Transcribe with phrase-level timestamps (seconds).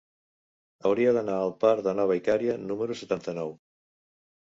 [0.89, 3.53] Hauria d'anar al parc de Nova Icària número setanta-nou.